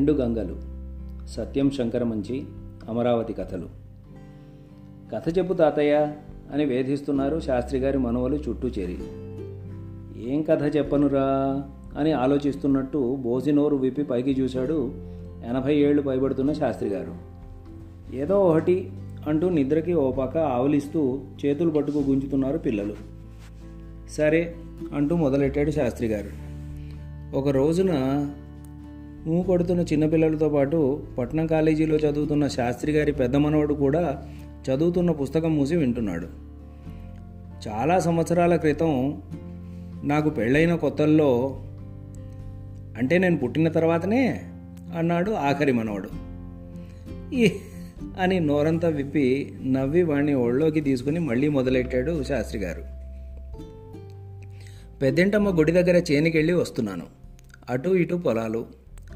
[0.00, 0.54] రెండు గంగలు
[1.28, 2.36] సత్యం శంకరమంచి
[2.88, 3.66] అమరావతి కథలు
[5.12, 5.94] కథ చెప్పు తాతయ్య
[6.52, 8.96] అని వేధిస్తున్నారు శాస్త్రిగారి గారి మనవలు చుట్టూ చేరి
[10.28, 11.26] ఏం కథ చెప్పనురా
[11.98, 14.78] అని ఆలోచిస్తున్నట్టు బోజినోరు విప్పి పైకి చూశాడు
[15.48, 17.16] ఎనభై ఏళ్ళు పైబడుతున్న శాస్త్రిగారు
[18.16, 18.78] ఏదో ఒకటి
[19.28, 21.02] అంటూ నిద్రకి ఓ పక్క ఆవలిస్తూ
[21.44, 22.96] చేతులు పట్టుకు గుంజుతున్నారు పిల్లలు
[24.10, 24.42] సరే
[24.94, 26.32] అంటూ మొదలెట్టాడు శాస్త్రిగారు
[27.36, 27.92] ఒక రోజున
[29.26, 30.78] మూ కొడుతున్న చిన్నపిల్లలతో పాటు
[31.18, 34.02] పట్నం కాలేజీలో చదువుతున్న శాస్త్రి గారి పెద్ద మనవడు కూడా
[34.70, 36.28] చదువుతున్న పుస్తకం మూసి వింటున్నాడు
[37.68, 39.22] చాలా సంవత్సరాల క్రితం
[40.04, 41.30] నాకు పెళ్ళైన కొత్తల్లో
[42.98, 44.40] అంటే నేను పుట్టిన తర్వాతనే
[44.98, 46.08] అన్నాడు ఆఖరి మనవడు
[47.34, 47.52] ఈ
[48.18, 49.52] అని నోరంతా విప్పి
[49.62, 52.82] నవ్వి వాణ్ణి ఒళ్ళోకి తీసుకుని మళ్ళీ మొదలెట్టాడు శాస్త్రి గారు
[55.02, 57.06] పెద్దింటమ్మ గుడి దగ్గర చేనికెళ్ళి వస్తున్నాను
[57.70, 58.79] అటు ఇటు పొలాలు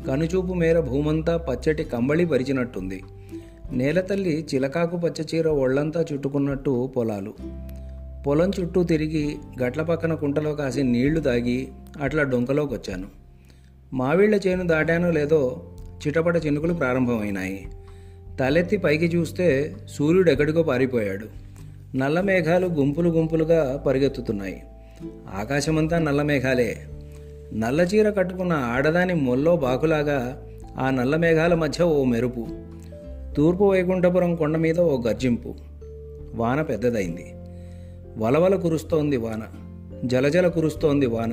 [0.07, 3.03] కనుచూపు మేర భూమంతా పచ్చటి కంబళి పరిచినట్టుంది
[3.73, 7.35] నేలతల్లి చిలకాకు పచ్చ చీర ఒళ్లంతా చుట్టుకున్నట్టు పొలాలు
[8.27, 9.37] పొలం చుట్టూ తిరిగి
[9.63, 11.69] గట్ల పక్కన కుంటలో కాసి నీళ్లు తాగి
[12.03, 13.09] అట్లా డొంకలోకి వచ్చాను
[13.93, 15.41] మావిళ్ల చేను దాటానో లేదో
[16.07, 17.67] చిటపట చినుకులు ప్రారంభమైనాయి
[18.41, 19.77] తలెత్తి పైకి చూస్తే
[19.89, 21.27] సూర్యుడు ఎక్కడికో పారిపోయాడు
[21.97, 24.63] నల్ల మేఘాలు గుంపులు గుంపులుగా పరిగెత్తుతున్నాయి
[25.41, 26.71] ఆకాశమంతా నల్ల మేఘాలే
[27.53, 30.43] నల్లచీర కట్టుకున్న ఆడదాని మొల్లో బాకులాగా
[30.79, 32.47] ఆ నల్ల మేఘాల మధ్య ఓ మెరుపు
[33.37, 35.55] తూర్పు వైకుంఠపురం కొండ మీద ఓ గర్జింపు
[36.35, 37.33] వాన పెద్దదైంది
[38.19, 39.43] వలవల కురుస్తోంది వాన
[40.05, 41.33] జలజల కురుస్తోంది వాన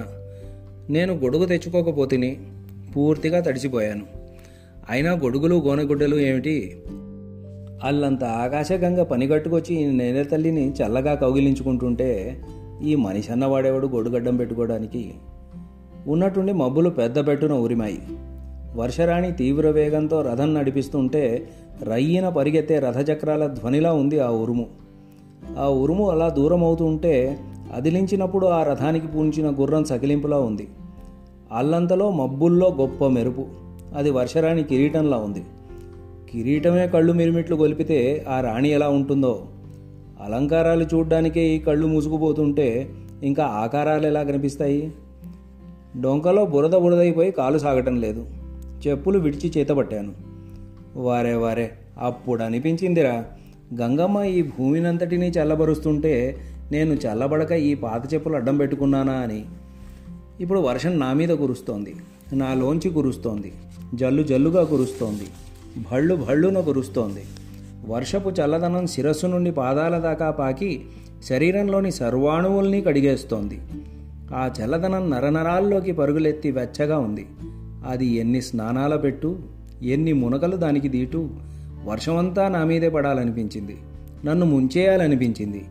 [0.89, 2.37] నేను గొడుగు తెచ్చుకోకపోతే
[2.95, 4.05] పూర్తిగా తడిసిపోయాను
[4.89, 6.83] అయినా గొడుగులు గోనగుడ్డలు ఏమిటి
[7.83, 12.41] అల్లంత ఆకాశగంగ పనిగట్టుకొచ్చి నేనే తల్లిని చల్లగా కౌగిలించుకుంటుంటే
[12.83, 15.13] ఈ మనిషి అన్నవాడేవాడు గొడుగడ్డం పెట్టుకోవడానికి
[16.07, 17.99] ఉన్నట్టుండి మబ్బులు పెద్ద పెట్టున ఉరిమాయి
[18.75, 21.47] వర్షరాణి తీవ్ర వేగంతో రథం నడిపిస్తుంటే
[21.83, 24.67] రయ్యిన పరిగెత్తే రథచక్రాల ధ్వనిలా ఉంది ఆ ఉరుము
[25.59, 27.37] ఆ ఉరుము అలా దూరం అవుతుంటే
[27.75, 30.67] అదిలించినప్పుడు ఆ రథానికి పూంచిన గుర్రం సకిలింపులా ఉంది
[31.51, 33.45] అల్లంతలో మబ్బుల్లో గొప్ప మెరుపు
[33.97, 35.43] అది వర్షరాణి కిరీటంలా ఉంది
[36.31, 38.25] కిరీటమే కళ్ళు మిరిమిట్లు గొలిపితే
[38.29, 39.47] ఆ రాణి ఎలా ఉంటుందో
[40.21, 42.89] అలంకారాలు చూడ్డానికే ఈ కళ్ళు మూసుకుపోతుంటే
[43.23, 44.93] ఇంకా ఆకారాలు ఎలా కనిపిస్తాయి
[45.99, 48.27] డొంకలో బురద బురదైపోయి కాలు సాగటం లేదు
[48.87, 50.13] చెప్పులు విడిచి చేతబట్టాను
[50.95, 51.71] వారే వారే
[52.01, 53.25] అప్పుడు అనిపించిందిరా
[53.81, 56.37] గంగమ్మ ఈ భూమినంతటినీ చల్లబరుస్తుంటే
[56.71, 59.45] నేను చల్లబడక ఈ పాత చెప్పులు అడ్డం పెట్టుకున్నానా అని
[60.41, 61.95] ఇప్పుడు వర్షం నా మీద కురుస్తోంది
[62.33, 63.53] నాలోంచి కురుస్తోంది
[63.95, 65.27] జల్లు జల్లుగా కురుస్తోంది
[65.91, 67.23] భళ్ళు భళ్ళున కురుస్తోంది
[67.87, 70.81] వర్షపు చల్లదనం శిరస్సు నుండి పాదాల దాకా పాకి
[71.27, 73.59] శరీరంలోని సర్వాణువుల్ని కడిగేస్తోంది
[74.33, 77.25] ఆ చల్లదనం నరనరాల్లోకి పరుగులెత్తి వెచ్చగా ఉంది
[77.87, 79.39] అది ఎన్ని స్నానాల పెట్టు
[79.83, 81.29] ఎన్ని మునకలు దానికి దీటు
[81.85, 83.77] వర్షమంతా నా మీదే పడాలనిపించింది
[84.25, 85.65] నన్ను ముంచేయాలనిపించింది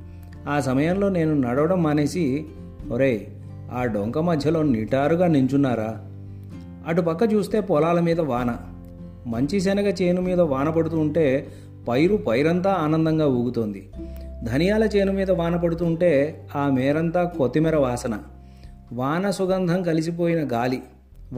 [0.48, 2.44] ఆ సమయంలో నేను నడవడం మానేసి
[2.90, 3.28] ఒరే
[3.72, 5.90] ఆ డొంక మధ్యలో నిటారుగా నించున్నారా
[6.88, 8.50] అటు పక్క చూస్తే పొలాల మీద వాన
[9.26, 11.26] మంచి శనగ చేను మీద వాన పడుతూ ఉంటే
[11.88, 13.82] పైరు పైరంతా ఆనందంగా ఊగుతోంది
[14.44, 16.10] ధనియాల చేను మీద వాన పడుతుంటే
[16.54, 18.14] ఆ మేరంతా కొత్తిమీర వాసన
[18.92, 20.82] వాన సుగంధం కలిసిపోయిన గాలి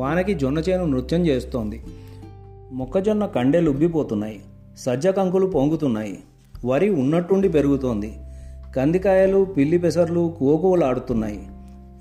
[0.00, 1.83] వానకి జొన్న చేను నృత్యం చేస్తోంది
[2.73, 4.41] మొక్కజొన్న కండెలు ఉబ్బిపోతున్నాయి
[4.79, 6.19] సజ్జ కంకులు పొంగుతున్నాయి
[6.65, 8.13] వరి ఉన్నట్టుండి పెరుగుతోంది
[8.77, 11.41] కందికాయలు పిల్లి పెసర్లు కోకోలాడుతున్నాయి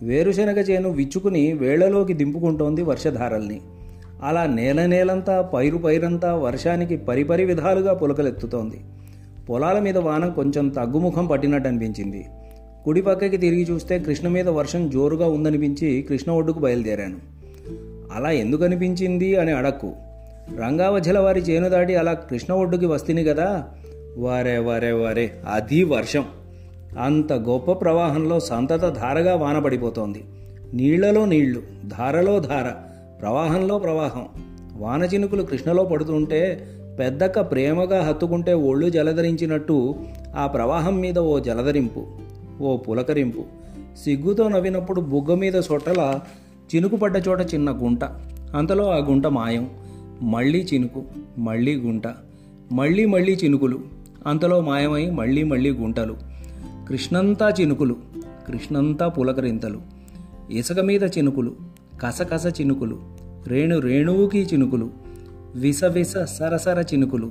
[0.02, 3.62] వేరుశనగ చేను విచ్చుకుని వేళ్లలోకి దింపుకుంటోంది వర్షధారల్ని
[4.24, 8.80] అలా నేల నేలంతా పైరు పైరంతా వర్షానికి పరిపరి విధాలుగా పులకలెత్తుతోంది
[9.50, 12.41] పొలాల మీద వాన కొంచెం తగ్గుముఖం పట్టినట్టు అనిపించింది
[12.86, 17.18] కుడి పక్కకి తిరిగి చూస్తే కృష్ణ మీద వర్షం జోరుగా ఉందనిపించి కృష్ణ ఒడ్డుకు బయలుదేరాను
[18.16, 19.94] అలా ఎందుకు అనిపించింది అని అడక్కు
[20.60, 23.48] రంగావజల వారి చేను దాటి అలా కృష్ణ ఒడ్డుకి వస్తుంది కదా
[24.18, 25.26] వారే వారే వారే
[25.48, 26.26] అది వర్షం
[27.00, 30.24] అంత గొప్ప ప్రవాహంలో సంతత ధారగా వాన పడిపోతోంది
[30.74, 31.62] నీళ్లలో నీళ్లు
[31.88, 32.68] ధారలో ధార
[33.22, 34.26] ప్రవాహంలో ప్రవాహం
[34.76, 36.42] వాన చినుకులు కృష్ణలో పడుతుంటే
[37.00, 39.96] పెద్దక్క ప్రేమగా హత్తుకుంటే ఒళ్ళు జలధరించినట్టు
[40.36, 42.02] ఆ ప్రవాహం మీద ఓ జలధరింపు
[42.62, 43.44] ఓ పులకరింపు
[44.04, 46.02] సిగ్గుతో నవ్వినప్పుడు బుగ్గ మీద చోటల
[46.70, 48.04] చినుకు పడ్డ చోట చిన్న గుంట
[48.56, 49.66] అంతలో ఆ గుంట మాయం
[50.32, 51.02] మళ్ళీ చినుకు
[51.40, 52.08] మళ్ళీ గుంట
[52.72, 53.78] మళ్ళీ మళ్ళీ చినుకులు
[54.28, 56.16] అంతలో మాయమై మళ్ళీ మళ్ళీ గుంటలు
[56.90, 57.96] కృష్ణంతా చినుకులు
[58.48, 59.80] కృష్ణంతా పులకరింతలు
[60.52, 61.52] ఇసుక మీద చినుకులు
[62.02, 62.98] కసకస చినుకులు
[63.48, 64.88] రేణు రేణువుకి చినుకులు
[65.56, 67.28] విస విస సరసర చినుకులు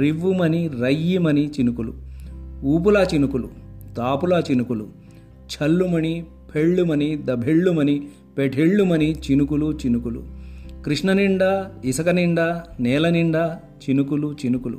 [0.00, 1.92] రివ్వుమని రయ్యిమని చినుకులు
[2.64, 3.48] ఊపులా చినుకులు
[3.98, 4.86] తాపులా చినుకులు
[5.52, 6.14] చల్లుమని
[6.54, 7.96] పెళ్ళుమని దభెళ్ళుమని
[8.38, 10.20] పెఠెళ్ళుమని చినుకులు చినుకులు
[10.84, 11.50] కృష్ణ నిండా
[11.84, 12.46] ఇసుక నిండా
[12.80, 13.44] నేల నిండా
[13.82, 14.78] చినుకులు చినుకులు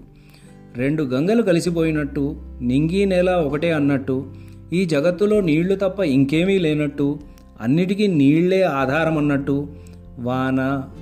[0.77, 2.23] రెండు గంగలు కలిసిపోయినట్టు
[2.61, 4.15] నింగి నేల ఒకటే అన్నట్టు
[4.73, 7.07] ఈ జగత్తులో నీళ్లు తప్ప ఇంకేమీ లేనట్టు
[7.61, 9.55] అన్నిటికీ నీళ్లే ఆధారం అన్నట్టు
[10.19, 10.59] వాన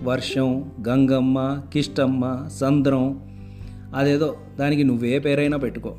[0.04, 0.50] వర్షం
[0.88, 1.38] గంగమ్మ
[1.74, 2.24] కిష్టమ్మ
[2.60, 3.06] సంద్రం
[3.96, 4.30] అదేదో
[4.60, 5.92] దానికి నువ్వే పేరైనా పెట్టుకో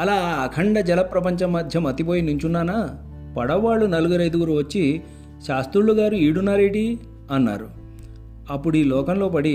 [0.00, 2.78] అలా అఖండ జలప్రపంచం మధ్య మతిపోయి నించున్నానా
[3.36, 4.84] పడవాళ్ళు నలుగురైదుగురు వచ్చి
[5.46, 6.84] శాస్త్రుళ్ళు గారు ఈడున్నారేటి
[7.30, 7.68] అన్నారు
[8.50, 9.54] అప్పుడు ఈ లోకంలో పడి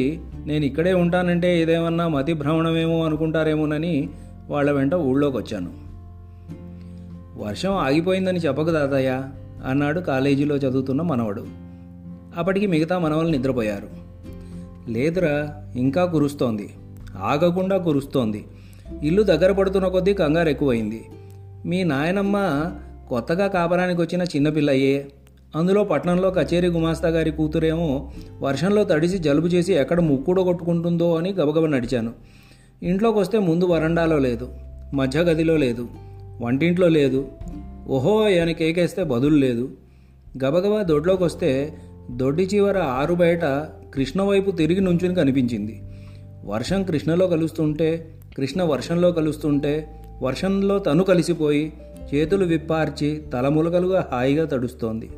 [0.45, 3.95] నేను ఇక్కడే ఉంటానంటే ఇదేమన్నా మతి భ్రమణమేమో అనుకుంటారేమోనని
[4.49, 5.71] వాళ్ళ వెంట ఊళ్ళోకి వచ్చాను
[7.37, 9.09] వర్షం ఆగిపోయిందని చెప్పకు తాతయ్య
[9.65, 11.43] అన్నాడు కాలేజీలో చదువుతున్న మనవడు
[12.37, 13.89] అప్పటికి మిగతా మనవలు నిద్రపోయారు
[14.91, 15.35] లేదురా
[15.75, 16.67] ఇంకా కురుస్తోంది
[17.23, 18.41] ఆగకుండా కురుస్తోంది
[19.03, 21.01] ఇల్లు దగ్గర పడుతున్న కొద్దీ కంగారు ఎక్కువైంది
[21.65, 22.37] మీ నాయనమ్మ
[23.09, 24.95] కొత్తగా కాపరానికి వచ్చిన చిన్నపిల్లయ్యే
[25.53, 27.89] అందులో పట్టణంలో కచేరీ గుమాస్తా గారి కూతురేమో
[28.41, 32.11] వర్షంలో తడిసి జలుబు చేసి ఎక్కడ ముక్కుడో కొట్టుకుంటుందో అని గబగబ నడిచాను
[32.81, 34.47] ఇంట్లోకి వస్తే ముందు వరండాలో లేదు
[34.93, 35.83] మధ్య గదిలో లేదు
[36.41, 37.21] వంటింట్లో లేదు
[37.89, 38.13] ఓహో
[38.41, 39.65] అని కేకేస్తే బదులు లేదు
[40.37, 41.51] గబగబ దొడ్లోకి వస్తే
[42.11, 43.45] దొడ్డి చివర ఆరు బయట
[43.95, 45.75] కృష్ణ వైపు తిరిగి నుంచుని కనిపించింది
[46.45, 47.89] వర్షం కృష్ణలో కలుస్తుంటే
[48.37, 49.73] కృష్ణ వర్షంలో కలుస్తుంటే
[50.21, 51.63] వర్షంలో తను కలిసిపోయి
[52.13, 55.07] చేతులు విప్పార్చి తలములకలుగా హాయిగా తడుస్తోంది